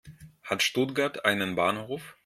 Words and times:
Hat 0.41 0.63
Stuttgart 0.63 1.25
einen 1.25 1.53
Bahnhof? 1.55 2.17